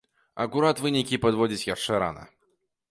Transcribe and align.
Акурат 0.45 0.81
вынікі 0.85 1.21
падводзіць 1.27 1.69
яшчэ 1.75 2.03
рана. 2.07 2.23